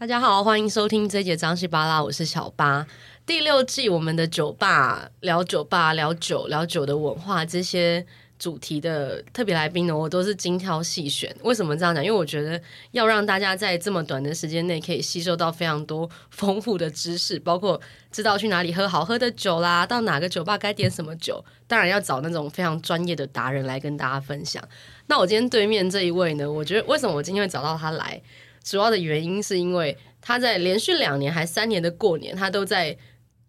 [0.00, 2.86] 大家好，欢迎收听这节张西巴拉，我是小八。
[3.26, 8.06] 第六季我们的酒吧聊酒吧聊酒聊酒的文化这些
[8.38, 11.34] 主题的特别来宾呢，我都是精挑细选。
[11.42, 12.04] 为什么这样讲？
[12.04, 17.80] 因为我觉得要让大家在这么短的时间内可以吸收到非常多丰富的知识，包括
[18.12, 21.44] 知道去哪里喝好喝的酒啦，到哪个酒吧该点什么酒。
[21.66, 24.62] 当然要找那种非常专业的达人来跟大家分享。
[25.08, 28.22] 那我今天对面这一位呢，我觉得为什么我今天会找到他来？
[28.68, 32.94] 主要的原因是因为他在连续两年还三年的过年，他都在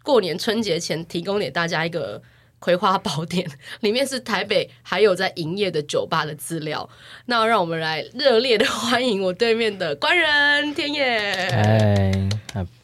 [0.02, 2.22] 过年春节前提供给大家一个
[2.60, 3.46] 葵花宝典，
[3.82, 6.90] 里面是台北还有在营业的酒吧的资料。
[7.26, 12.30] 那让我们来热烈的欢迎我对面的官人天野。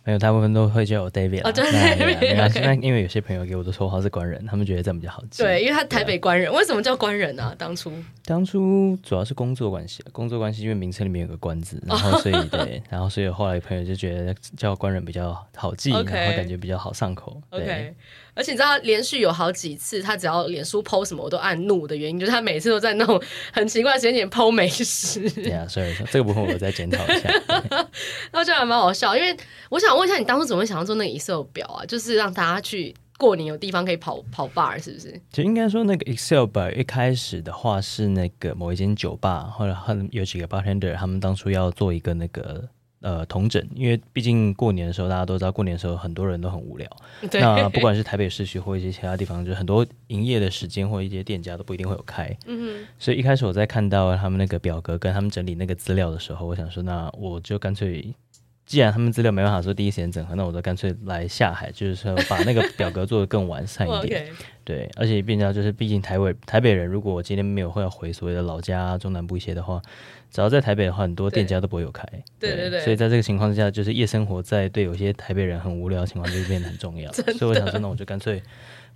[0.03, 5.41] 没有，大部分都会叫我 David 哦，对，因为有些朋友给我的绰号是官人，他们觉得这样比较好记。
[5.41, 7.55] 对，因为他台北官人，为什么叫官人呢、啊？
[7.57, 7.91] 当初
[8.25, 17.41] 当初主要是工作关系，工作关系因为名称里面有个官字，然后所以对， 然后所以后来朋友就觉得叫官人比较好记，okay, 然后感觉比较好上口。
[17.49, 17.95] 对 OK，
[18.33, 25.27] 而且你知道他连续有好几次，他只要脸书 PO 什么，我都按怒的原因，就是他每次都在那种很奇怪的时间点 PO 美食。
[25.31, 27.29] 对啊，所以说这个部分我再检讨一下。
[28.31, 29.35] 那这样还蛮好笑，因为
[29.69, 29.95] 我想。
[29.95, 31.85] 问一下，你当初怎么会想要做那个 Excel 表啊？
[31.85, 35.21] 就是让大家去过年有地方可以跑跑 bar，是不是？
[35.31, 39.77] 就应该说那个 Excel 表一开始的话是那个某一间酒吧，后来
[40.11, 42.67] 有几个 bartender，他们当初要做一个那个
[42.99, 46.89] 呃同整，因为毕竟过年的时候大家都知道，过年的时候很多人都很无聊。
[47.31, 47.39] 对。
[47.39, 52.35] 那不管是台北市区或一些其他地方，就是很多营业的时间或一些店家都不一定会有开。
[52.47, 52.87] 嗯哼。
[52.99, 58.13] 所以一开始我在看到他们那个表格跟他们整理那个资料的时候，我想说，那我就干脆。
[58.65, 64.27] 既然他们资料没办法说第一时间整合，那我就干脆来下海，就是说把那个表格做得更完善一点。
[64.65, 69.79] 对，而且变成就是，毕竟台北台北人，如果我今天没有会要回所谓的老家中南部一些的话，
[70.31, 72.03] 只要在台北的话，很多店家都不会有开。
[72.39, 72.81] 对对，对对。
[72.81, 77.11] 所以在这个情况之下，就是夜生活在对有些台北人很无聊的情况，就变得很重要。
[77.13, 78.41] 所以我想说，那我就干脆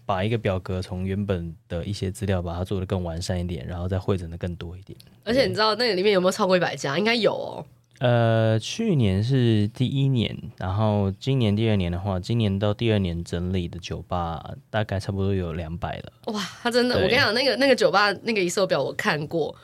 [0.08, 4.98] 把一个表格从原本的一些资料把它做得更完善一点，然后再汇整的更多一点。
[5.24, 6.98] 而且你知道那里面有没有超过一百家？
[6.98, 7.66] 应该有哦。
[8.00, 16.34] 呃，去年是第一年，然后今年第二年的话，今年到第二年整理的酒吧大概差不多有两百了。
[16.34, 19.56] 哇，他真的，我跟你讲，那个那个酒吧那个一售表我看过。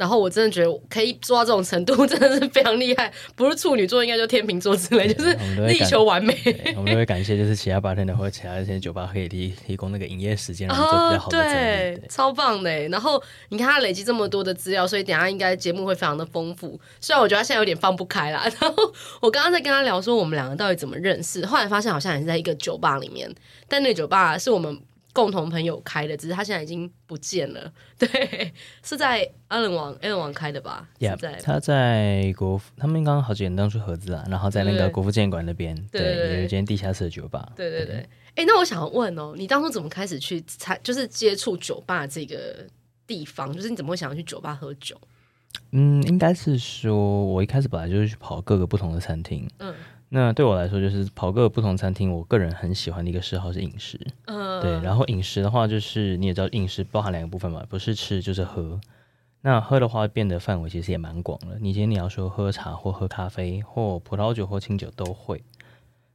[0.00, 3.12] 然后我真的觉得可以做到这种程度， 真的是非常厉害。
[3.36, 5.34] 不是处女座，应该就天秤座之类，就是
[5.66, 6.34] 力求完美。
[6.74, 11.38] 我们都会感谢，就是其他吧台的或者其他一些酒吧可以提提供那个营业时间，然后做比较好的。
[11.38, 12.70] 对，对，超棒的。
[12.88, 16.80] 然后你看他累积这么多的资料，所以等下应该节目会非常的丰富。
[16.98, 18.42] 虽然我觉得他现在有点放不开啦。
[18.58, 18.74] 然后
[19.20, 23.30] 我刚刚在跟他聊说我们两个到底怎么认识，后来发现好像也是在一个酒吧里面，
[23.68, 24.80] 但那个酒吧是我们。
[25.12, 27.72] 共同朋友开的，只是他现在已经不见了。
[27.98, 37.52] 对，是在阿伦王阿伦王开的吧？Yeah, 在他在国父，他们刚刚好几年当初合资啊，然后在那个国父纪念馆那边，对，对，对，对，有一间地下室的酒吧。
[37.56, 37.96] 对对对。
[37.96, 42.64] 哎、欸，那我想问哦，你当初怎么开始去参，就是接触酒吧这个
[43.06, 43.52] 地方？
[43.52, 44.96] 就是你怎么会想要去酒吧喝酒？
[45.72, 49.50] 嗯，应该是说，我一开始本来就是去跑各个不同的餐厅。
[49.58, 49.74] 嗯。
[50.12, 52.12] 那对我来说，就是跑个不同餐厅。
[52.12, 54.72] 我个人很喜欢的一个嗜好是饮食，嗯，对。
[54.80, 58.80] 然后饮食的话，就是你也知道，饮食包含两个部分嘛，不是吃就是喝。
[59.40, 61.56] 那喝的话，变得范围其实也蛮广了。
[61.60, 65.42] 你今天你要说喝茶或喝咖啡，或葡萄酒或清酒都会。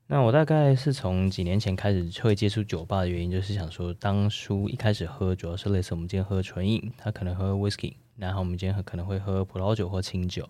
[0.08, 10.46] 那我大概是从几年前开始会接触酒吧的原因，就是想说，当初一开始喝主要是类似我们今天喝纯饮，他可能喝 whisky，然后我们今天可能会喝葡萄酒或清酒。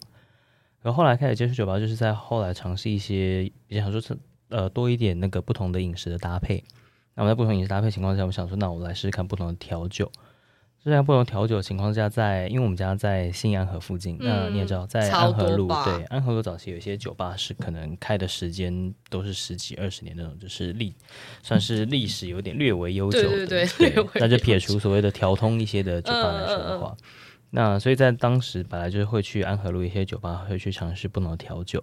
[0.85, 4.16] 然后后来开始接触酒吧，就是在后来尝试一些比较想说是
[4.50, 6.63] 呃多一点那个不同的饮食的搭配。
[7.16, 10.12] 那我在不同饮食搭配情况下，我想说，那我来试试看不同的调酒。
[10.84, 20.94] 就在不同调酒的情况下，在因为我们家在新安河附近，嗯、那你也知道，在安和路对安和路早期有一些酒吧是可能开的时间都是十几二十年那种，就是历
[21.41, 23.29] 算是历史有点略微悠久的。
[23.29, 26.91] 对对对， 对那就撇除所谓的调通一些的酒吧来说的话。
[26.91, 27.25] 嗯嗯嗯
[27.56, 31.81] 那所以在当时本来就是会去安和路一些酒吧，会去尝试不同的调酒。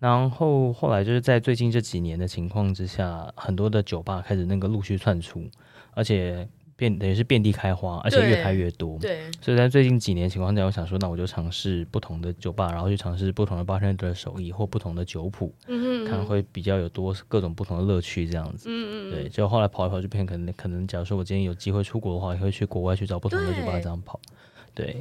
[0.00, 5.48] 然后后来就是在最近这几年的情况之下，很多的酒吧开始那个陆续窜出，
[5.94, 8.98] 而且遍等于是遍地开花，而且越开越多。
[8.98, 9.30] 对。
[9.40, 18.68] 所以在最近几年情况下，我想说，那我就尝试不同的酒吧，然后去尝试不同的 bartender 的手艺或不同的酒谱，嗯嗯，看会比较有多各种不同的乐趣这样子。
[18.68, 19.10] 嗯嗯。
[19.12, 24.20] 对，就后来跑一跑，就变可能可能，假如说我今天有机会出国的话，也会去国外去找不同的酒吧这样跑。
[24.26, 24.35] 对，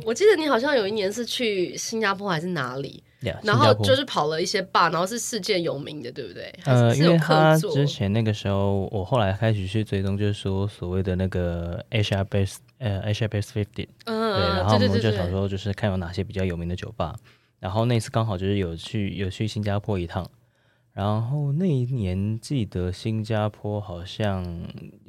[0.06, 6.54] 我记得你好像有一年是去新加坡还是哪里，yeah, 然后就是跑了一些吧，然后是世界有名的，对不对？
[6.66, 17.16] 呃，因为他之前那个时候，我后来开始去追踪，就是说所谓的那个 Asia Best 呃 Asia Best Fifty，嗯，对，然后我们就想说，就是看有哪些比较有名的酒吧，
[17.60, 20.30] 然后那次刚好就是有去有去新加坡一趟。
[20.94, 24.46] 然后那一年记得新加坡好像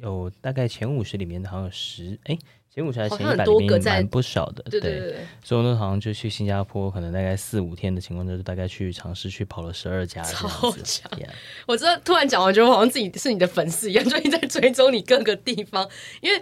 [0.01, 2.37] 有大概前五十里面好像有十哎。
[2.77, 10.47] 前五十还是前一百里面蛮不少的，对对对，对，所以我那好像就去新加坡，可能大概四五天的情况，就是大概去尝试去跑了十二家这样子。
[10.47, 11.11] 超强.
[11.65, 15.89] 我知道，突然讲完，觉得我好像自己是你的粉丝一样，就一直在追踪你各个地方。
[16.21, 16.39] 因为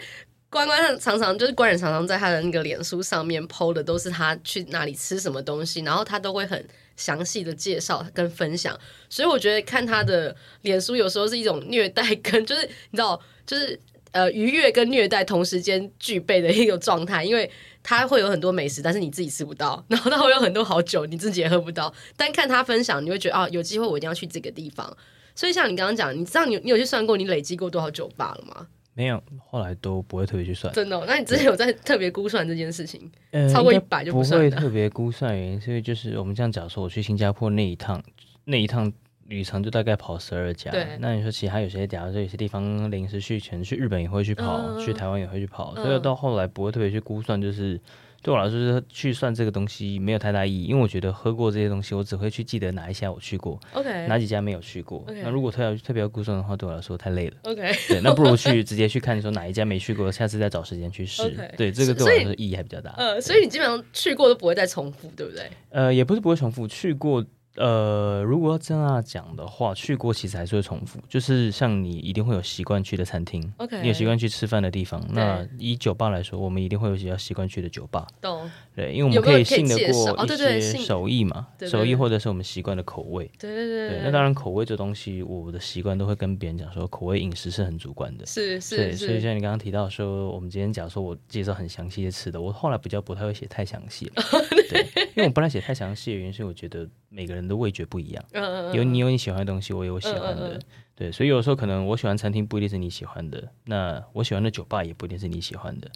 [0.49, 6.67] 关关常常就是关人常常在他的那个脸书上面 PO 的都是他去哪里吃什么东西，然后他都会很
[6.97, 8.77] 详细的介绍跟分享。
[9.09, 13.17] 所以我觉得看他的脸书有时候是一种虐待，跟就是你知道，
[13.47, 13.79] 就是。
[14.15, 17.51] 呃，愉悦跟虐待同时间具备的一个状态，因为
[17.83, 21.93] 他会有很多美食，但是你自己吃不到，然后他会有很多好酒，你自己也喝不到。
[22.15, 24.95] 但看他分享，你会觉得啊，有机会我一定要去这个地方。
[25.35, 28.65] 所以像你刚刚讲，你知道你你有去算过你累积过多少酒吧了吗？
[28.93, 30.73] 没有，后来都不会特别去算。
[30.73, 31.03] 真的哦？
[31.05, 33.11] 那你之前有在特别估算这件事情？
[33.31, 34.39] 呃，超过一百就不算。
[34.39, 38.01] 不会特别估算原因，所以就是我们这样讲说，我去新加坡那一趟，
[38.45, 38.93] 那一趟。
[39.27, 40.85] 旅程就大概跑十二家，对。
[40.99, 47.79] 那你说其他有些，假如说有些地方临时去，可能去日本也会去跑，嗯、去台湾也会去跑，嗯、所以到后来不会特别去估算，就是
[48.21, 55.03] 对我来说，就是去算这个东西没有太大意义，因为我觉得喝过这些东西，我只会去记得哪一家我去过，OK，哪几家没有去过。
[55.07, 57.71] 那如果特要特别要估算的话，对我来说太累了，OK。
[57.87, 61.23] 对，那不如去直接去看，说哪一家没去过，下次再找时间去试。
[61.57, 62.93] 对，这个对我来说意义还比较大。
[62.97, 65.49] 呃，所以你基本上去过都不会再重复，对不对？
[65.71, 67.25] 呃，也不是不会重复，去过。
[67.55, 75.01] 呃，如果要这样讲的话，去过其实还是会重复，就是像你一定会有习惯去的餐厅，OK，你有习惯去吃饭的地方。
[75.11, 78.49] 那以酒吧来说，我们一定会有比较习惯去的酒吧，懂？
[78.75, 80.27] 对，因为我们可以信得过一
[80.61, 84.01] 些手艺嘛，手艺或者是我们习惯的口味，对对对，对。
[84.03, 89.07] 那当然，口味这东西，我的习惯都会跟别人讲说，口味饮食是很主观的，是是是。
[89.07, 94.23] 所以像你刚刚提到说，我们今天讲说我介绍很详细的吃的，我后来比较不太会写太详细了，
[94.69, 94.81] 对，
[95.15, 98.25] 因为我不太写太详细的原因是我觉得每个人的味觉不一样。
[98.73, 100.59] 有你有你喜欢的东西，我有我喜欢的，
[100.93, 105.89] 对，所以有时候可能我喜欢餐厅不一定是你喜欢的，那我喜欢的酒吧也不一定是你喜欢的，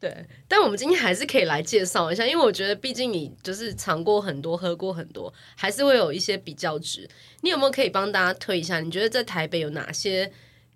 [0.00, 0.26] 对。
[0.48, 7.08] 但我们今天还是可以来介绍一下，因为我觉得毕竟你就是尝过很多，喝过很多，还是会有一些比较值。
[7.42, 8.80] 你有没有可以帮大家推一下？
[8.80, 10.28] 你觉得在台北有哪些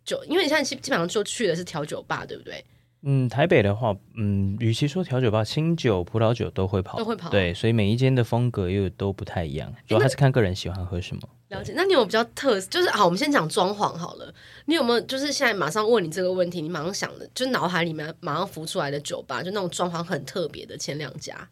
[0.05, 0.23] 酒？
[0.29, 2.65] 因为你现在基基本上就去的是调酒吧，对不对？
[3.03, 7.31] 嗯，台北的话，嗯，与其说调酒吧，清酒、葡萄酒都会跑，都会跑。
[7.31, 11.23] 对，所以每一间的风格又都不太一样，主要还是看个人喜欢喝什么。
[11.49, 11.73] 了解。
[11.77, 14.35] 那你有比较特，就是好，我们先讲装潢好了。
[14.67, 21.49] 你有没有就是现在马上问你这个问题，你马上想的，就是脑海里面马上浮出来的酒吧，就那种装潢很特别的前两家。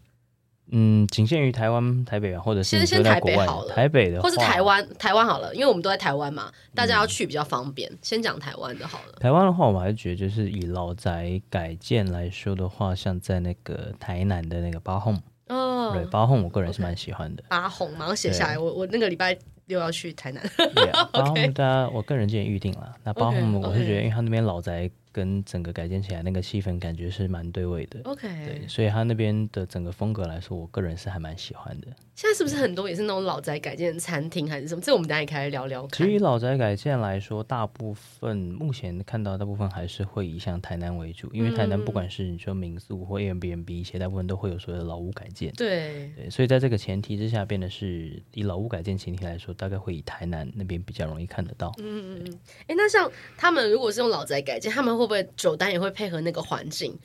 [0.71, 7.89] 嗯，仅限于台湾台北啊，或者是先先台北好了，台北的，或是台湾台湾好了，因为我们都在台湾嘛，大家要去比较方便。
[7.91, 9.13] 嗯、先讲台湾的好了。
[9.21, 15.17] 台湾的话，我还是觉得就是以老宅改建来说的话，像在那个台南的那个八轰
[15.49, 17.45] 哦，对，八轰我个人是蛮喜欢的。
[17.49, 20.43] 八轰马上写下来，我我那个礼拜六要去台南。
[21.13, 22.93] 八轰大家我个人建议预定了。
[23.05, 24.91] 那八轰我是觉得，因为他那边老宅。
[25.17, 31.89] 跟整个改建起来那个气氛感觉是蛮对味的，OK，对，所以他那边的整个风格来说，我个人是还蛮喜欢的。
[32.17, 34.81] 现在是不是很多也是那种老宅改建的餐厅还是什么？
[34.81, 36.05] 这我们等下也可以聊聊看。
[36.05, 45.53] 其实老宅改建来说，大部分目前看到大部分还是会以像台南为主，因为台南不管是你说民宿或 Airbnb 一些，大部分都会有所谓的老屋改建。
[45.53, 51.73] 对对，所以在这个前提之下，变得是以老屋改建前提来说，大概会以台南那边比较容易看得到。
[51.79, 52.39] 嗯嗯嗯。
[52.67, 55.87] 哎，那像他们如果是用老宅改建，他们会不会酒单也会？
[55.87, 56.99] 会配合那个环境，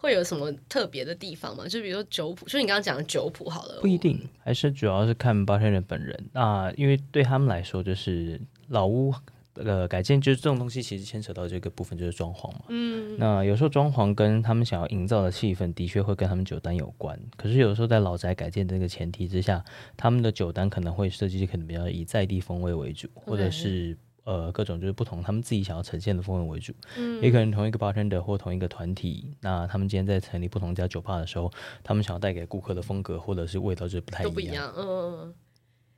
[0.00, 1.68] 会有什么特别的地方吗？
[1.68, 6.18] 就比如说酒谱，就你刚刚讲的酒谱好了，不一定，还是主要是看 bartender 本人。
[6.32, 9.12] 那因为对他们来说，就是老屋
[9.56, 12.60] 呃改建，就是这种东西，其实牵扯到这个部分就是装潢嘛。
[12.68, 17.20] 嗯，那有时候装潢跟他们想要营造的气氛，的确会跟他们酒单有关。
[17.36, 19.62] 可是有时候在老宅改建这个前提之下，
[19.98, 23.98] 他们的酒单可能会设计可能比较以在地风味为主，或者是。
[24.30, 35.34] 呃，各种就是不同，他们自己想要呈现的风味为主，嗯，也可能同一个 bartender 或同一个团体，那他们今天在成立不同家酒吧的时候，他们想要带给顾客的风格或者是味道就不太一样，都不一样，嗯。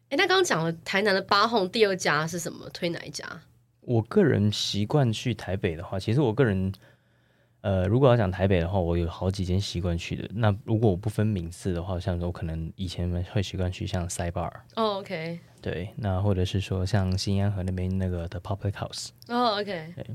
[0.08, 2.66] 哎，那刚刚讲了台南的八轰，第二家是什么？
[2.70, 3.26] 推哪一家？
[3.82, 6.72] 我个人习惯去台北的话，其实我个人。
[7.62, 10.28] 呃，如果要讲台北的话，我有好几间习惯去的。
[10.34, 20.06] 那如果我不分名次的话，像说我可能以前会习惯去像 Cybar 哦，OK，对，那或者是说像新安河那边那个 The Public House，哦，OK，对。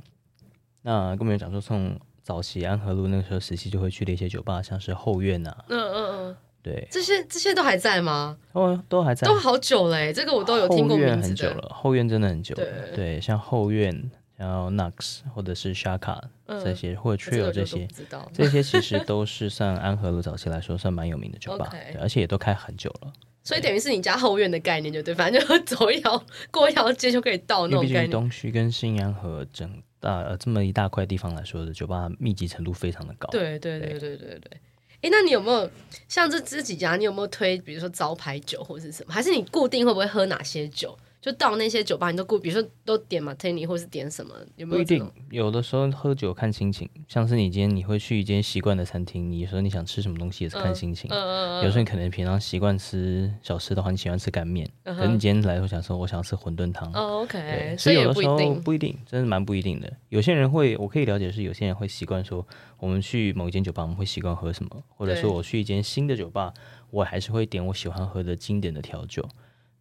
[0.83, 8.37] 那跟我们讲说，从早期安和路那个时候时期就会去的一些酒吧，像是后院呐、啊，嗯嗯嗯，对，这些这些都还在吗？
[8.51, 11.27] 哦，都还在，都好久嘞，这个我都有听过名字。
[11.27, 14.11] 很久了，后院真的很久了，对，对，像后院。
[14.37, 17.87] 然后 Nux 或者是 Shaka 这些，嗯、或者 Trio 这些，
[18.31, 21.99] 这些其实都是算安和路早期来说算蛮有名的酒吧， Okay.
[21.99, 23.11] 而且也都开很久了。
[23.47, 28.09] 所以等于是你家后院的概念，就对，反正就走一条过一条街就可以到那种概念。
[28.11, 33.29] 东区跟新阳河整大呃这么一大块地方来说的酒吧密集程度非常的高。
[33.29, 34.59] 对对对对对对对。
[35.01, 35.71] 哎，那你有没有
[36.09, 39.13] 像这这几家，你有没有推，比如说招牌酒或者是什么？
[39.13, 40.97] 还是你固定会不会喝哪些酒？
[41.27, 44.33] 就到那些酒吧，你都顾，比如说都点马提尼，或是点什么？
[44.55, 44.77] 有没有？
[44.77, 46.89] 不一定，有的时候喝酒看心情。
[47.05, 51.11] 像是你今天你会去一间习惯的餐厅，你有时候你想吃什么东西也是看心情。
[51.11, 56.89] 嗯嗯嗯、有时候你可能平常习惯吃小吃的话，你喜欢吃干面，嗯、可是你今天来我想说我想要吃馄饨汤。
[56.93, 57.75] 哦，OK。
[57.77, 59.91] 所以有的时候不一定，真的蛮不一定的。
[60.07, 62.47] 有些人会，我可以了解是有些人会习惯说，
[62.79, 66.53] 我们去某一间酒吧，我们会习惯喝什么，或者说我去一间新的酒吧，
[66.89, 69.27] 我还是会点我喜欢喝的经典的调酒。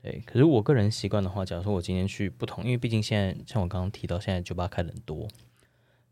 [0.07, 5.27] 对，可是我个人习惯的话，假如说我今天去不同，因为毕竟现在像我刚刚提到，现在酒吧开很多。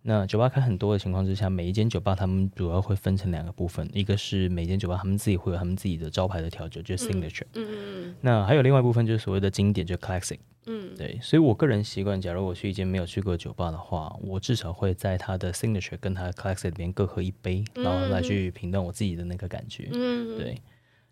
[0.02, 7.46] 那酒吧开很多的情况之下，每一间酒吧他们主要会分成两个部分，一个是每间酒吧他们自己会有他们自己的招牌的调酒，就是 signature。
[7.54, 7.76] 嗯嗯
[8.08, 8.14] 嗯。
[8.20, 10.40] 那还有另外一部分就是所谓的经典，就是 classic。
[10.66, 10.92] 嗯。
[10.96, 19.88] 对，所以我个人习惯，假如我去一间没有去过的酒吧的话，我至少会在它的 signature 跟它的 classic 里面各喝一杯，然后来去评断我自己的那个感觉。
[19.92, 20.36] 嗯。
[20.36, 20.60] 对。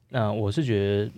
[0.09, 1.13] 那我是觉得。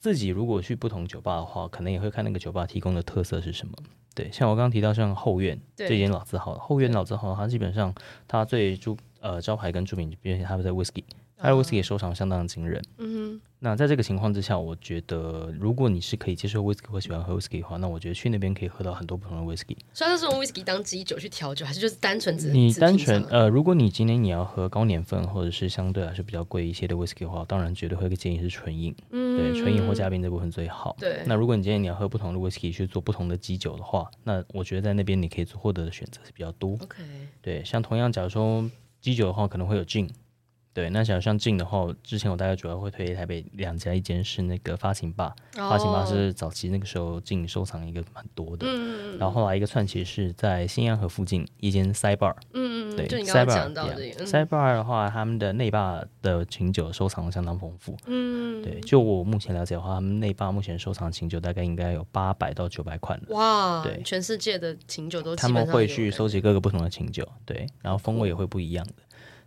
[0.00, 3.74] 自己如果去不同酒吧的话，可能也会看那个酒吧提供的特色是什么。
[4.14, 7.94] 对，像我刚刚提到像后院这间老字号，后院老字号，它基本上
[8.26, 11.04] 它最著呃招牌跟著名，比如它在 whisky。
[11.40, 12.82] 艾威士忌收藏相当的惊人。
[12.98, 13.40] 嗯哼。
[13.62, 19.76] 那在这个情况之下，我觉得如果你是可以接受威士忌或喜欢喝威士忌的话，那我觉得去那边可以喝到很多不同的威士忌。
[19.92, 28.94] 所以它是用威士忌当基酒去调酒，还是就是单纯只你单纯呃，如果你今天你要喝高年份或者是相对来说比较贵一些的威士忌的话，当然绝对会建议是纯饮。
[29.10, 29.36] 嗯。
[29.36, 30.96] 对，纯饮或加冰这部分最好。
[30.98, 31.22] 对。
[31.26, 36.72] 那如果你今天你要喝不同的威士忌去做不同的基酒的话，那我觉得在那边你可以做获得的选择是比较多。
[36.80, 37.02] OK。
[37.42, 38.64] 对，像同样假如说
[39.02, 40.08] 基酒的话，可能会有 gin。
[40.72, 68.94] 对，那想像近的话，之前我大概主要会推台北两家，一间是那个发行吧，发行吧是早期那个时候进收藏一个蛮多的，嗯、然后后来一个串起是在新安河附近一间 Side Bar，嗯嗯，对，Side Bar，Side Bar 的话，他们的内坝的琴酒收藏相当丰富，嗯，对，就我目前了解的话，他们内坝目前收藏琴酒大概应该有八百到九百款，哇，对，全世界的琴酒都他们会去收集各个不同的琴酒，对，然后风味也会不一样的。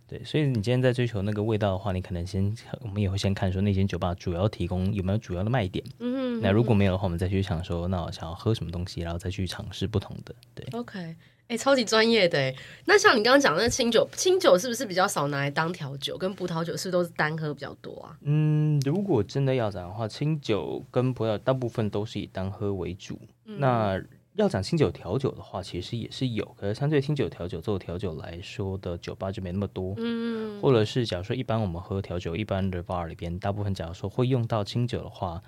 [0.06, 5.84] 对，所以你今天在追求那个味道的话，你可能先，我们也会先看说那间酒吧主要提供有没有主要的卖点。
[5.98, 10.34] 嗯哼，那如果没有的话，我们再去想说，那我想要喝什么东西，然后再去尝试不同的。
[10.54, 11.16] 对，OK，哎、
[11.48, 12.54] 欸，超级专业的哎。
[12.84, 16.18] 那像你刚刚讲的那清酒，清酒是不是比较少拿来当调酒？
[16.18, 18.16] 跟葡萄酒是不是都是单喝比较多啊？
[18.22, 23.18] 嗯，如果真的要讲的话，清酒跟葡萄大部分都是以单喝为主。
[23.46, 23.98] 嗯、那
[24.34, 29.94] 要讲清酒调酒的话，其实也是有，可是相对清酒调酒做调酒来说的酒吧就没那么多。
[29.96, 35.40] 嗯，或者是假如说一般我们喝调酒，一般的 bar 里边，大部分假如说会用到清酒的话，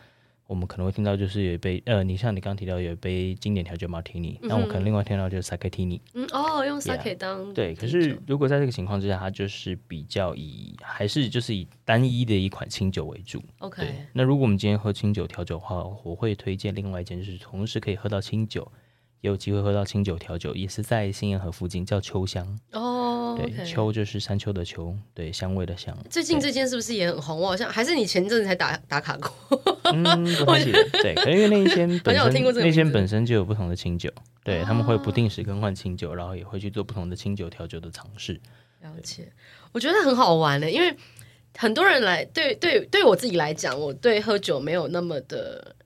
[0.47, 6.01] 我们可能会听到就是有一杯，呃，你像你刚刚提到有一杯经典调酒 Martini，那、嗯、我可能另外听到就是 Sake Tini。
[6.15, 13.43] 嗯，哦，用 Sake 当、对，可是如果在这个情况之下，它就是比较以还是就是以单一的一款清酒为主。
[13.59, 18.71] OK，那如果我们今天喝清酒调酒的话，我会推荐另外一件，就是同时可以喝到清酒。
[19.23, 23.06] 也有机会喝到清酒调酒，也是在新安河附近，叫秋香哦。
[23.37, 23.65] 对，okay.
[23.65, 25.97] 秋就是山丘的秋，对，香味的香。
[26.11, 27.39] 最近这间是不是也很红？
[27.39, 29.31] 我好像还是你前阵子才打打卡过。
[29.93, 30.83] 嗯，不太记得。
[31.03, 34.11] 对，可能因为那一间 本身那间本身就有不同的清酒，
[34.43, 38.41] 对，他们会不定时更换清酒，然后也会去做不同的清酒调酒的尝试。
[38.81, 39.33] 了解，
[39.73, 40.97] 我觉得很好玩的，因为
[41.57, 45.77] 很多人来，对对对我自己来讲，我对喝酒没有那么的。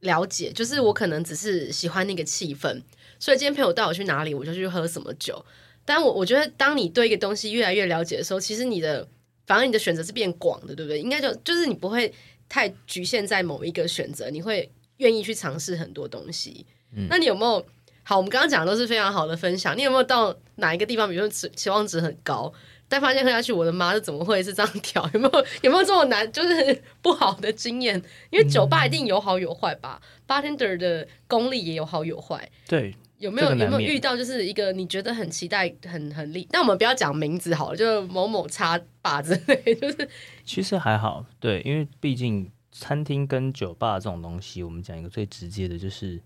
[0.00, 2.82] 了解，就是我可能只是喜欢那个气氛，
[3.18, 5.44] 所以今天朋友带我去哪里，我就去喝什么酒。
[5.90, 9.04] 但我我觉得，当你对一个东西越来越了解的时候，其实你的
[9.44, 11.00] 反而你的选择是变广的，对不对？
[11.00, 12.14] 应该就就是你不会
[12.48, 16.64] 太局限在某一个选择，你会愿意去尝试很多东西。
[16.94, 17.66] 嗯，那你有没有？
[18.04, 19.76] 好，我们刚刚讲的都是非常好的分享。
[19.76, 22.52] 你有没有到哪一个地方，比如说期期望值很高？
[22.88, 25.10] 但发现喝下去，我的妈，这怎么会是这样调？
[25.12, 26.30] 有没有有没有这么难？
[26.32, 30.00] 就是不好的经验，因为酒吧一定有好有坏吧。
[30.02, 32.48] 嗯、bartender 的功力也有好有坏。
[32.68, 36.48] 对，有没有、这个、有没有遇到就是一个你觉得很期待、很很厉？
[36.50, 39.74] 那我们不要讲名字好了，就某某叉把之类。
[39.76, 40.08] 就是
[40.44, 46.20] 其实还好，对，因为毕竟餐厅跟酒吧这种东西，我们讲一个最直接的就是。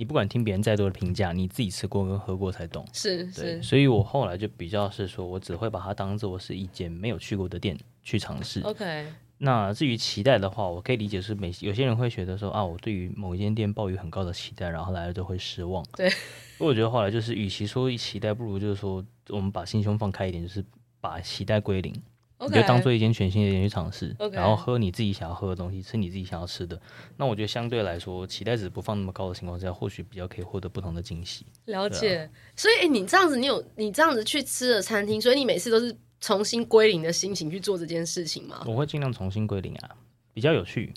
[0.00, 2.86] 你不管听别人再多的评价，你自己吃过跟喝过才懂。
[2.92, 8.60] 是，是，所以我后来就比较是说，我只会把它当做是一间没有去过的店去尝试。
[8.60, 9.06] OK。
[9.38, 15.84] 那至于期待的话，我可以理解是每有些人会觉得说啊，我对于某一间店抱有很高的期待，然后来了就会失望。
[15.96, 16.10] 对。
[16.58, 20.64] 不过我觉得后来就是，与其说期待，不如就是说我们把心胸放开一点，就是
[21.00, 21.94] 把期待归零。
[22.40, 26.80] 你就当做一间全新的店去尝试.然后喝你自己想要喝的东西，吃你自己想要吃的。
[27.16, 31.44] 那我觉得相对来说，期待值不放那么高的情况下，或许比较可以获得不同的惊喜。
[31.64, 38.64] 了解，啊、所以你这样子，你有你这样子去吃的餐厅，所以你每次都是重新归零的心情去做这件事情吗？
[38.66, 39.90] 我会尽量重新归零啊，
[40.32, 40.92] 比较有趣。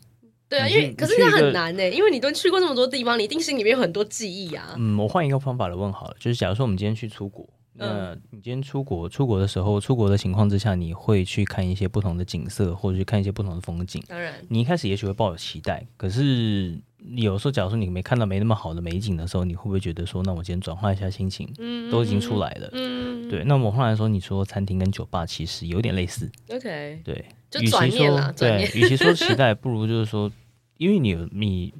[0.50, 4.76] 对啊，因为可是这很难呢，因为你都去过那么多地方，你一定心里面有很多记忆啊。
[4.78, 7.48] 嗯，我换一个方法来问好了，就是假如说我们今天去出国。
[7.74, 14.04] 那你今天出国，出国的时候，出国的情况之下，你会去看一些不同的景色，或者去看一些不同的风景。
[14.10, 16.82] 当然，你一开始也许会抱有期待，可是你
[17.16, 21.52] 有时候，假如说你没看到没那么好的美景的时候，你会不会觉得说，那我今天转换一下心情？
[21.60, 22.70] 嗯，都已经出来了。
[22.74, 23.44] 嗯，对。
[23.44, 26.32] 那我后来说，你说餐厅跟酒吧其实有点类似。
[26.50, 28.34] OK，对，就转念了。
[28.34, 30.32] 对，与其说期待， 不如就是说，
[30.78, 31.74] 因为你有你。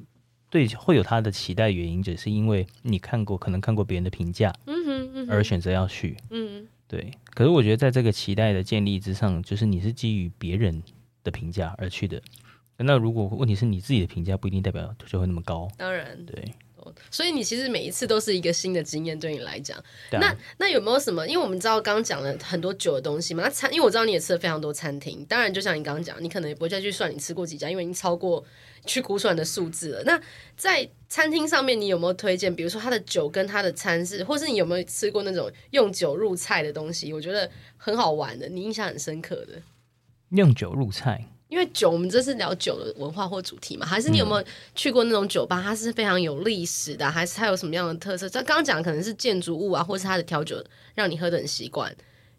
[0.50, 7.10] 对，会有他的期待原因，只是因为你看过，可能看过别人的评价，嗯哼，嗯哼，而选择要去，嗯，对。
[7.32, 10.82] 可是我觉得，在这个期待的建立之上，就是你是基于别人
[11.24, 12.20] 的评价而去的。
[12.82, 15.68] 那如果问题是你自己的评价，不一定代表就会那么高。
[15.76, 16.52] 当然，对。
[17.12, 19.80] 所以你其实每一次都是一个新的经验，对你来讲。
[20.10, 21.24] 那那有没有什么？
[21.28, 23.44] 因为我们知道刚刚讲了很多酒的东西嘛。
[23.44, 25.24] 那餐，因为我知道你也吃了非常多餐厅。
[25.26, 28.44] 当然，就像你刚刚讲，你可能也不会再去算你吃过几家，因为已经超过
[28.84, 30.02] 去估算的数字了。
[30.02, 30.20] 那
[30.56, 32.52] 在餐厅上面，你有没有推荐？
[32.52, 37.12] 比如说他的酒跟他的餐是，或是你有没有吃过那种用酒入菜的东西？
[37.12, 39.62] 我觉得很好玩的，你印象很深刻的。
[40.30, 41.28] 用酒入菜。
[41.52, 43.84] 因为酒，我们这是聊酒的文化或主题嘛？
[43.84, 44.42] 还是你有没有
[44.74, 45.60] 去过那种酒吧？
[45.62, 48.26] 它是非常有历史的，还是它有什么样的特色？
[48.26, 50.56] 像刚刚讲的可能是建筑物啊，或是它的调酒
[50.94, 51.94] 让你喝的很习惯。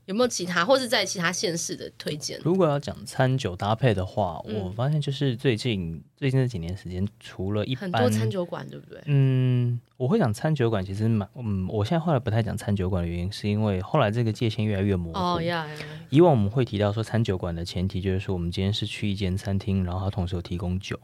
[0.06, 2.40] 有没有其他，或是在其他县市的推荐？
[2.44, 9.02] 如果要讲餐酒搭配的话，嗯，我发现就是最近最近这几年时间，除了一般很多餐酒馆，对不对？
[9.06, 15.20] 嗯，我会讲餐酒馆，其实蛮嗯，我现在后来不太讲餐酒馆的原因，是因为后来这个界限越来越模糊。
[15.20, 15.66] 哦呀，
[16.10, 21.00] 以往我们会提到说餐酒馆的前提就是说，我们今天是去一间餐厅，然后它同时有提供酒。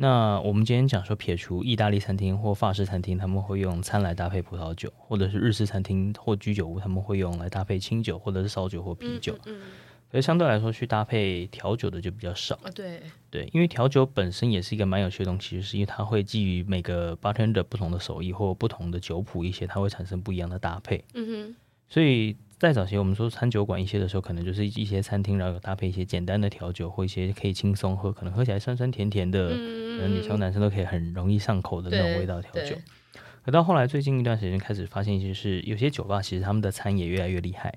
[0.00, 9.36] 那我们今天讲说，撇除意大利餐厅或法式餐厅，他们会用餐来搭配葡萄酒，或者是日式餐厅或居酒屋，他们会用来搭配清酒或者是烧酒或啤酒。
[9.46, 9.60] 嗯，
[10.08, 12.54] 所以相对来说，去搭配调酒的就比较少。
[12.62, 21.02] 啊，对对，因为调酒本身也是一个蛮有趣的东西，就是因为它会基于每个 bartender 不同的手艺或不同的酒谱一些，它会产生不一样的搭配。
[21.14, 21.56] 嗯哼，
[21.88, 22.36] 所以。
[22.58, 32.76] 在早期我们说餐酒馆一些的时候，可能就是一些餐厅，然后有搭配一些简单的调酒或一些可以轻松喝，可能喝起来酸酸甜甜的，嗯，女生男生都可以很容易上口的那种味道调酒。
[33.44, 37.74] 可到后来最近一段时间开始发现一些是有些酒吧其实他们的餐也越来越厉害，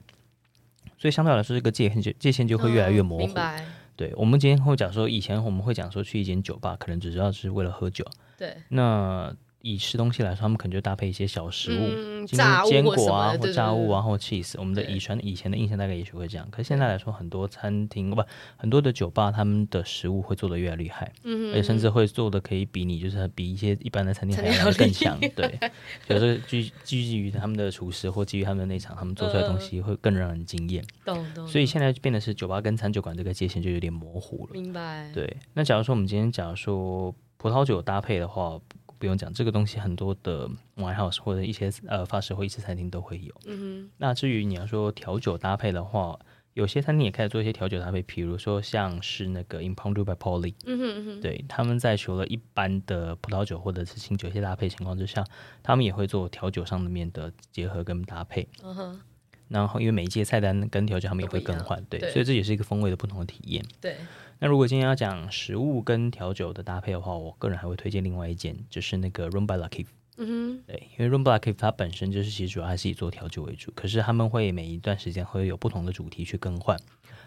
[0.98, 3.40] 所以相对来说这个界限就界限就会越来越模糊。
[3.40, 3.56] 哦，
[3.96, 8.06] 对，我们今天会讲说，以前我们会讲说去一间酒吧可能只知道是为了喝酒。
[8.38, 8.58] 对。
[8.70, 14.56] 那以吃东西来说，他们可能就搭配一些小食物，嗯、坚果啊，或炸物啊，或 cheese。
[14.58, 18.24] 我们的以前以前的印象大概也许会这样，可是现在来说，很多餐厅不
[18.58, 25.20] 很多的酒吧，他们的食物会做的越来越厉害，嗯，而且甚至会做的可以比你就是比一些一般的餐厅还要更强。
[25.36, 25.60] 对，
[26.10, 30.84] 就是基基于他们的厨师或基于他们的内场，他们做出来的东西会更让人惊艳。
[31.06, 31.48] 懂懂。
[31.48, 34.54] 所以现在变得是酒吧跟餐酒馆这个界限就有点模糊了。
[34.54, 35.12] 明白。
[35.14, 38.60] 对，那假如说我们今天假如说葡萄酒搭配的话。
[39.02, 43.34] 不用讲，这个东西很多的 wine house 或者一些呃法式或意式餐厅都会有。
[43.48, 43.90] 嗯哼。
[43.98, 46.20] 那至于你要说调酒搭配的话，
[46.54, 50.54] 有些餐厅也开始做一些调酒搭配，比如说像是那个 Impromptu by Paulie。
[50.66, 51.22] 嗯哼嗯哼。
[51.22, 55.26] 对，他们在除了一般的葡萄酒或者是清酒一些搭配情况之下，
[55.64, 58.48] 他们也会做调酒上面的结合跟搭配。
[58.64, 59.02] 嗯哼。
[59.48, 63.66] 然后因为每一届菜单跟调酒他们也会更换，对，对，所以这也是一个风味的不同的体验。
[63.82, 63.98] 对。
[64.44, 69.86] 那如果今天要讲食物跟调酒的搭配的话，我个人还会推荐另外一间，就是那个 Room by L'Archive。
[70.18, 76.76] 嗯哼，对，因为 Room L'Archive 它本身就是其实主要还是以做调酒为主，可是他们会每一段时间会有不同的主题去更换，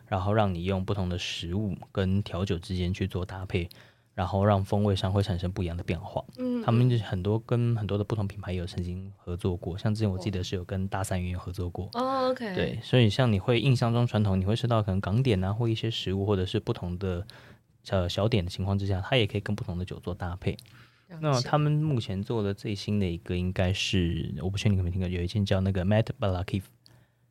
[0.08, 3.68] 然后让你用不同的食物跟调酒之间去做搭配。
[4.14, 6.24] 然后让风味上会产生不一样的变化。
[6.38, 11.88] 嗯，他们很多跟很多的不同品牌也有曾经合作过，像之前我记得是有跟大三元合作过。
[11.94, 12.54] 哦，OK。
[12.54, 17.26] 对，所以像你会印象中传统，你会吃到可能港点啊，或一些食物，或者是不同的
[17.82, 20.56] 小小点的情况之下，它也可以跟不同的酒做搭配。
[21.20, 26.64] 那他们目前做的最新的一个应该是，我不确定你有没有听过，有一件叫那个 Mad by L'Archive。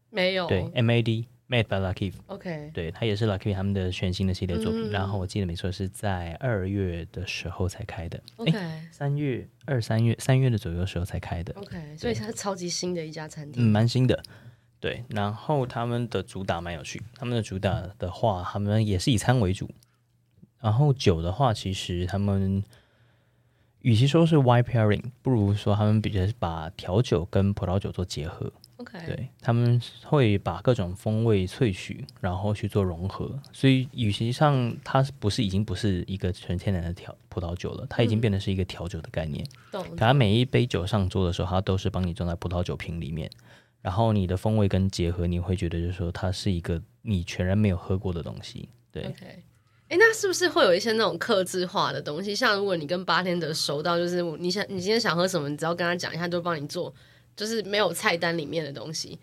[0.09, 0.47] 没有。
[0.47, 1.27] 对，M A D。
[1.53, 4.89] Made by L'Archive，OK，对，它也是 L'Archive 他们的全新的系列作品。
[4.89, 8.19] 嗯、然后我记得没错，是在二月的时候才开的。
[8.37, 8.51] OK，
[8.91, 11.53] 三月二三月三月的左右的时候才开的。
[11.53, 13.63] OK，所以它是超级新的一家餐厅。
[13.63, 14.23] 嗯，蛮新的。
[14.79, 16.99] 对，然后他们的主打蛮有趣。
[17.15, 19.69] 他们的主打的话，他们也是以餐为主。
[20.59, 22.63] 然后酒的话，其实他们
[23.81, 28.51] 与其说是 wine pairing，不如说他们比较把调酒跟葡萄酒做结合。
[28.83, 33.39] OK，对，他们会把各种风味萃取，然后去做融合。
[33.51, 39.45] 所以，与其上它不是已经不是一个纯天然的调葡萄酒了，它已经变得是一个调酒的概念。
[39.71, 39.83] 懂。
[39.95, 43.29] 它每一杯酒上桌的时候，它都是帮你装在葡萄酒瓶里面，
[43.81, 48.69] 然后你的风味跟结合，你会觉得就是说它是一个你全然没有喝过的东西。
[48.91, 49.03] 对。
[49.03, 49.43] OK。
[49.89, 52.33] 哎，那是不是会有一些那种克制化的东西？
[52.33, 56.91] 像如果你跟八天的熟到，就是你想你今天想喝什么，你只要跟他讲一下，就帮你做，
[57.35, 59.19] 就是没有菜单里面的东西，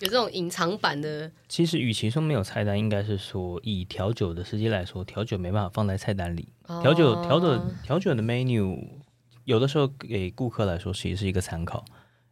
[0.00, 1.30] 有这种隐藏版的。
[1.48, 6.48] 其实，与其说没有菜单，应该是说以调酒的时机来说，调酒没办法放在菜单里。
[6.66, 8.78] 哦、调酒调的调酒的 menu，
[9.44, 11.84] 有的时候给顾客来说其实是一个参考。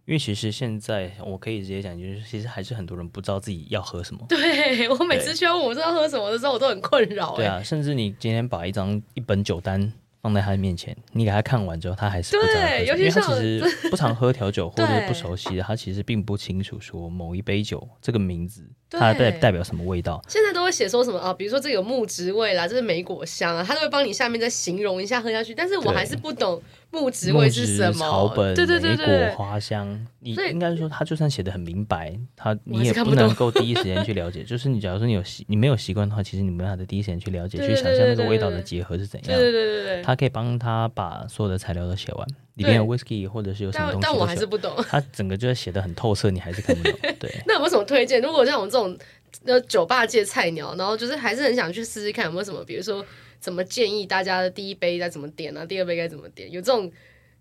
[0.07, 4.23] 因为其实现在我可以直接讲，就是其实还是很多人不知道自己要喝什么。
[4.29, 7.35] 对，我每次需要问我知道喝什么的时候，我都很困扰。
[7.37, 9.91] 对啊，甚至你今天把一张一本酒单
[10.25, 12.61] 放在他面前，你给他看完之后，他还是不知道。
[12.63, 18.67] 对，尤其是他其实不常喝调酒 或者不熟悉的，他其实并不清楚说某一杯酒这个名字。
[18.99, 20.23] 它代代表什么味道？
[20.29, 21.33] 现在都会写说什么啊？
[21.33, 25.55] 比如说这个有木质味啦，这是梅果香啊，它都会帮你下面再形容一下喝下去。
[25.55, 27.99] 但是我还是不懂木质味是什么。
[27.99, 30.07] 草本、对对对对，莓果花香。
[30.21, 34.43] 你应该说，他就算写的很明白，他你也不能够第一时间 去了解。
[34.43, 39.39] 就是你假如说你有习，你没有习惯的话，其实你没办法第一时间去了解，去想象那个味道的结合是怎样。
[39.39, 44.73] 对对对对，他可以帮他把所有的材料都写完，里面有 whisky 或者是有什么东西，但我还是不懂。
[44.89, 46.99] 它整个就是写的很透彻，你还是看不懂。
[47.19, 48.21] 对， 那有没有什么推荐？
[48.21, 48.97] 如果像我们这种。
[49.43, 53.05] 那酒吧界菜鸟，然后就是还是很想去试试看有没有什么，比如说
[53.41, 56.91] 怎么建议大家的第一杯该怎么点啊，第二杯该怎么点，有这种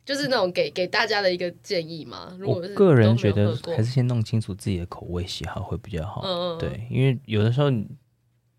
[0.04, 2.36] 就是那种给给大家的一个建议吗？
[2.40, 6.24] 如果是我个人觉得还是先弄清楚自己的口味喜好会比较好。
[6.26, 6.58] 嗯嗯。
[6.58, 7.70] 对，因为有的时候，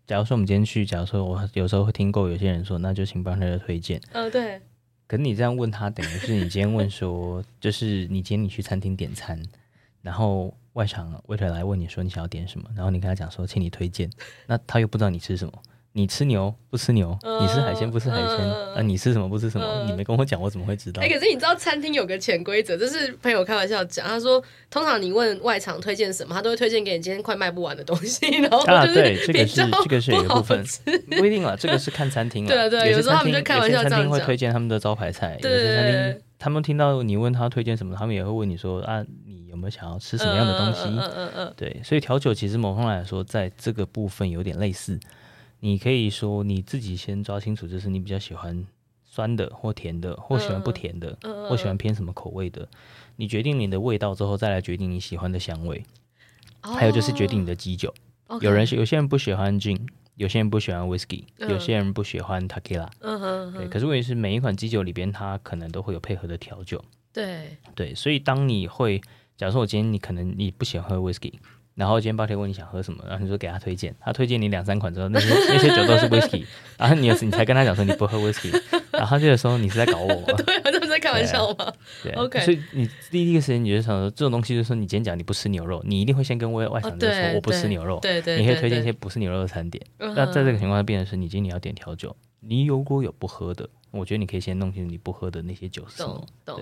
[0.07, 3.99] 假如说我们今天去，假如说我有时候会听过有些人说，那就请帮他的推荐。
[4.13, 4.61] 嗯，对。
[5.07, 9.41] 可你这样问他，等于是你今天问说，就是你今天你去餐厅点餐，
[10.01, 10.55] 然后。
[10.75, 14.09] 外场 waiter 来问你说你想要点什么，然后你跟他讲说，请你推荐，
[14.45, 15.53] 那他又不知道你吃什么，
[15.97, 21.01] 你吃牛不吃牛，呃、你吃海鲜不吃海鲜，呃、啊你吃什么不吃什么，呃、你没跟我讲，我怎么会知道？
[21.01, 30.61] 哎、欸，可是你知道餐厅有个潜规则，这是朋友开玩笑讲，他说通常你问外场推荐什么，他都会推荐给你今天快卖不完的东西，然后啊对，这个是这个是有一部分，
[31.17, 39.45] 不一定啊，这个是看餐厅啊，对对，有时候他们就开玩笑这样讲，会推荐他们的招牌菜，对，有些餐厅他们听到你问他推荐什么，他们也会问你说啊你。
[39.55, 40.81] 有没有想要吃什么样的东西？
[40.89, 44.99] 嗯嗯嗯嗯、对，所以调酒其实某方面来说，在这个部分有点类似。
[45.65, 48.63] 你可以说你自己先抓清楚，就是你比较喜欢
[49.03, 52.69] 酸的或甜的，或喜欢不甜的，嗯嗯、或喜欢偏什么口味的。
[53.15, 55.83] 你决定你的味道之后，再来决定你喜欢的香味。
[56.61, 57.91] 哦、还有就是决定你的基酒。
[58.41, 59.79] 有人有些人不喜欢 gin，
[60.17, 62.87] 有些人不喜欢 whisky，有些人不喜欢 tequila。
[62.99, 63.67] 嗯哼，对。
[63.67, 66.79] 可是问题是，每一款基酒里边，它可能都会有配合的调酒。
[67.11, 69.01] 对对，所以当你会。
[69.37, 71.33] 假如说我今天你可能你不喜欢喝 whisky，
[71.75, 76.45] 然后今天八天问你想喝什么，然后你说给他推荐，他推荐你两三款之后，那些 那些酒都是 whisky，
[76.77, 78.57] 然后你你才跟他讲说你不喝 whisky，
[78.91, 80.23] 然后这个时候你是在搞我吗？
[80.45, 81.71] 对，我就是在开玩笑吗？
[82.01, 82.39] 对，OK。
[82.41, 89.85] 所以你第一个时间你就想说这种东西，就是说你今天讲你不吃牛肉，你一定会先跟外外场的说我不吃牛肉，对对，你可以推荐一些不是牛肉的餐点。
[89.97, 96.55] 那在这个情况下，变成是你今天你要点调酒，你如果有不喝的，我觉得你可以先弄清楚你不喝的那些酒是什么，对。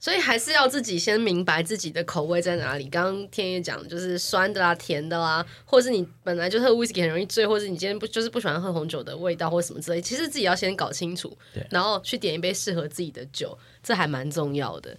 [0.00, 2.88] 所以还是要自己先明白自己的口味在哪里。
[2.88, 11.36] 刚刚天野讲就是酸的啦、甜的啦，或者是你本来就喝威士忌很容易醉，或者是你今天不就是不喜欢喝红酒的味道或什么之类，其实自己要先搞清楚，
[11.70, 14.96] 然后去点一杯适合自己的酒，这还蛮重要的。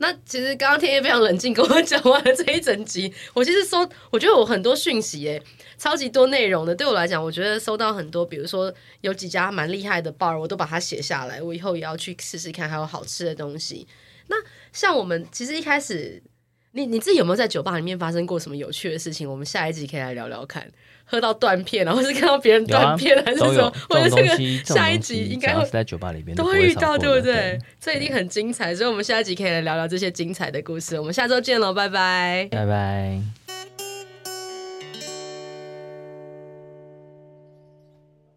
[0.00, 3.78] 那其实刚刚天野非常冷静跟我讲完了这一整集，我其实收，
[4.10, 5.42] 我觉得我很多讯息耶，
[5.76, 6.72] 超级多内容的。
[6.72, 13.88] 对我来讲，我觉得收到很多，比如说有几家蛮厉害的 bar，我都把它写下来，我以后也要去试试看，还有好吃的东西。
[14.28, 14.36] 那
[14.72, 16.22] 像我们其实一开始，
[16.72, 19.28] 你你自己有没有在酒吧里面发生过什么有趣的事情？
[19.28, 20.70] 我们下一集可以来聊聊看，
[21.04, 23.72] 喝到断片，然后是看到别人断片，还是什么？
[23.88, 27.58] 或者这个下一集应该会在酒吧里面都会遇到，对不对？
[27.80, 30.98] 这一定很精彩，所以我们下一集可以来聊聊这些精彩的故事。
[30.98, 33.37] 我们下周见喽，拜拜，拜拜。